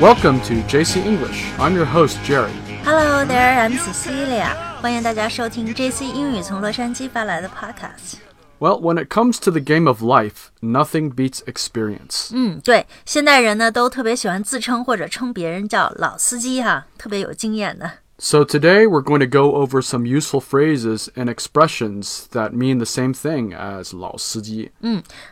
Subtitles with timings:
[0.00, 1.44] Welcome to JC English.
[1.58, 2.52] I'm your host, Jerry.
[2.84, 4.54] Hello there, I'm Cecilia.
[4.80, 8.14] 欢迎大家收听 JC 英语从洛杉矶发来的 Podcast。
[8.60, 12.30] Well, when it comes to the game of life, nothing beats experience.
[12.32, 17.90] 嗯，对，现代人呢都特别喜欢自称或者称别人叫老司机哈，特别有经验的。
[18.22, 22.84] So today we're going to go over some useful phrases and expressions that mean the
[22.84, 24.72] same thing as 老司机.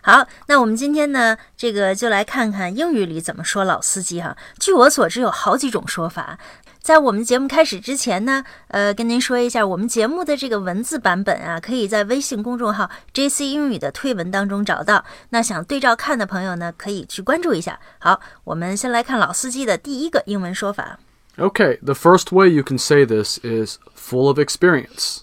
[0.03, 4.37] 好，那我们今天呢，这个就来看看英语里怎么说老司机哈。
[4.61, 6.39] 据我所知，有好几种说法。
[6.81, 15.05] 在我们节目开始之前呢，呃，跟您说一下，我们节目的这个文字版本啊，可以在微信公众号 “JC 英语”的推文当中找到。
[15.31, 17.81] 那想对照看的朋友呢，可以去关注一下。
[17.99, 21.01] 好，我们先来看老司机的第一个英文说法。
[21.39, 25.21] Okay, the first way you can say this is full of experience.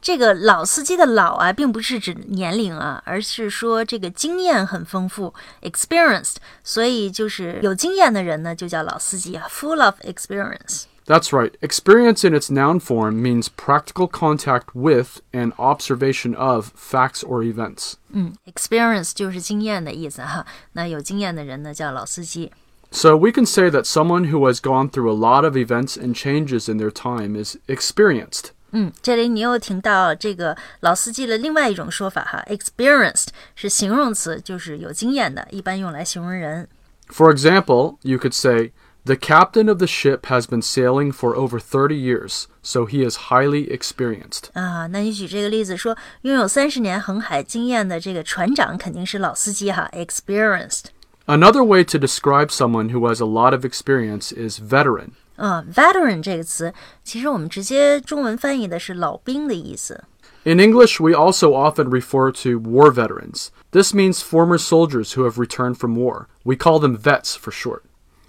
[0.00, 6.38] 这个老司机的老啊，并不是指年龄啊，而是说这个经验很丰富，experienced。
[6.64, 10.86] 所以就是有经验的人呢，就叫老司机啊，full of experience。
[11.06, 11.52] That's right.
[11.60, 17.94] Experience in its noun form means practical contact with and observation of facts or events.
[18.10, 20.44] 嗯，experience 就是经验的意思哈。
[20.72, 22.50] 那有经验的人呢，叫老司机。
[22.90, 26.14] So we can say that someone who has gone through a lot of events and
[26.14, 28.50] changes in their time is experienced.
[28.72, 36.68] 嗯，这里你又听到这个老司机的另外一种说法哈，experienced 是形容词，就是有经验的，一般用来形容人。
[37.08, 38.72] For example, you could say,
[39.04, 43.28] The captain of the ship has been sailing for over 30 years, so he is
[43.28, 44.44] highly experienced.
[44.52, 50.84] 啊，那你举这个例子说，拥有三十年航海经验的这个船长肯定是老司机哈，experienced。
[51.26, 55.12] Another way to describe someone who has a lot of experience is veteran.
[55.36, 56.72] 嗯，veteran 这个词，
[57.04, 60.04] 其实我们直接中文翻译的是老兵的意思。
[60.44, 63.48] In English, we also often refer to war veterans.
[63.70, 66.26] This means former soldiers who have returned from war.
[66.42, 67.82] We call them vets for short.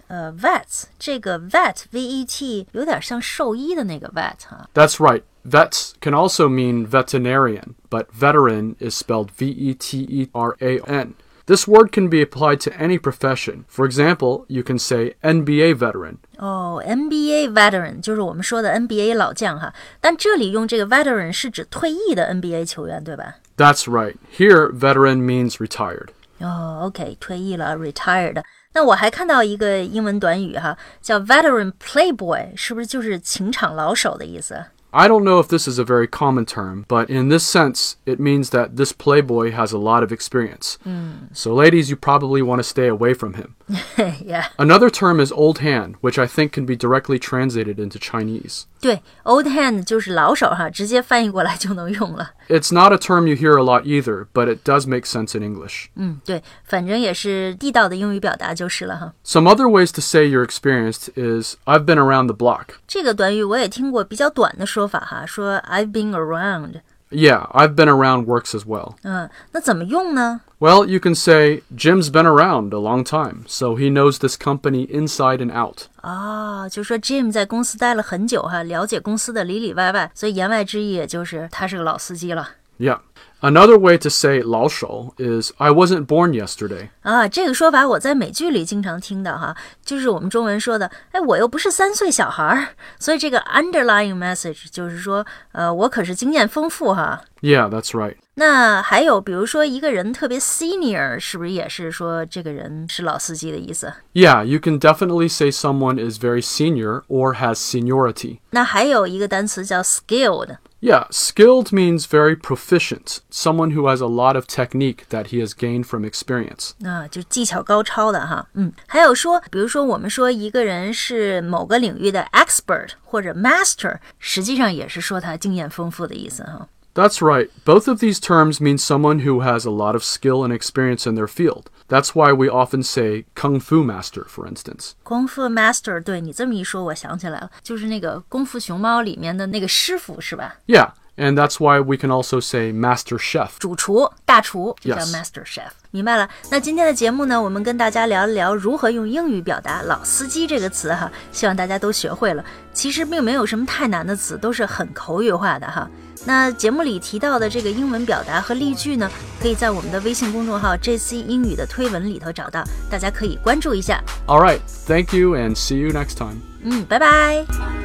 [0.08, 4.70] 呃，vets 这个 vet v e t 有点像兽医的那个 vet 哈。
[4.76, 5.24] That's right.
[5.44, 10.78] Vets can also mean veterinarian, but veteran is spelled V E T E R A
[10.86, 11.16] N.
[11.48, 13.66] This word can be applied to any profession.
[13.68, 16.20] For example, you can say NBA veteran.
[16.38, 23.36] 哦，NBA veteran 就是我们说的 NBA 老将哈，但这里用这个 veteran 是指退役的 NBA 球员，对吧？
[23.58, 24.16] That's right.
[24.38, 26.08] Here, veteran means retired.
[26.40, 28.42] 哦，OK，退役了，retired。
[28.74, 34.64] 那我还看到一个英文短语哈，叫 veteran playboy，是不是就是情场老手的意思？
[34.93, 38.19] I don't know if this is a very common term, but in this sense, it
[38.19, 40.79] means that this playboy has a lot of experience.
[40.87, 41.37] Mm.
[41.37, 43.57] So, ladies, you probably want to stay away from him.
[44.28, 48.64] yeah， Another term is old hand, which I think can be directly translated into Chinese.
[48.82, 52.32] 对，old hand 就是老手哈，直接翻译过来就能用了。
[52.50, 55.44] It's not a term you hear a lot either, but it does make sense in
[55.44, 55.86] English.
[55.96, 59.14] 嗯，对，反正也是地道的英语表达就是了哈。
[59.26, 62.76] Some other ways to say you're experienced is I've been around the block.
[62.88, 66.82] 这个短语我也听过比较短的说法哈，说 I've been around。
[67.10, 68.96] Yeah, I've been around works as well.
[69.04, 70.42] 嗯，那怎么用呢？
[70.58, 74.88] Well, you can say Jim's been around a long time, so he knows this company
[74.88, 75.84] inside and out.
[76.02, 82.50] 啊，就说 Jim 在公司待了很久哈，了解公司的里里外外，所以言外之意也就是他是个老司机了。
[82.80, 83.00] Yeah.
[83.42, 86.90] Another way to say 老手 is I wasn't born yesterday.
[87.02, 89.54] 啊，这个说法我在美剧里经常听到哈，
[89.84, 92.70] 就是我们中文说的，哎，我又不是三岁小孩儿，
[93.00, 97.22] 所以这个 underlying message 就是说，呃，我可是经验丰富哈。
[97.42, 98.16] Yeah, that's right.
[98.36, 103.94] 那还有，比如说一个人特别 senior，是不是也是说这个人是老司机的意思？
[104.14, 108.40] Yeah, you can definitely say someone is very senior or has seniority.
[108.52, 115.28] 那还有一个单词叫 skilled， Yeah, skilled means very proficient, someone who has a lot of technique that
[115.28, 116.72] he has gained from experience.
[116.84, 126.68] 啊，就技巧高超的哈，嗯，还有说，比如说我们说一个人是某个领域的 expert 或者 master，实际上也是说他经验丰富的意思哈。
[126.96, 127.50] That's right.
[127.66, 131.16] Both of these terms mean someone who has a lot of skill and experience in
[131.16, 131.64] their field.
[131.90, 134.92] That's why we often say kung fu master, for instance.
[135.02, 140.58] 功夫 master，对你这么一说，我想起来了，就是那个《功夫熊猫》里面的那个师傅是吧？
[140.68, 143.50] Yeah, and that's why we can also say master chef.
[143.60, 145.12] 主厨、大厨就叫 Yes.
[145.12, 145.72] master chef。
[145.92, 146.28] 明白了。
[146.50, 152.44] 那今天的节目呢，我们跟大家聊一聊如何用英语表达“老司机”这个词哈，希望大家都学会了。
[152.74, 155.88] 其实并没有什么太难的词，都是很口语化的哈。
[156.26, 164.02] 那节目里提到的这个英文表达和例句呢，可以在我们的微信公众号 “JC 英语”的推文里头找到，大家可以关注一下。
[164.26, 166.38] All right, thank you and see you next time.
[166.64, 167.77] 嗯，拜拜。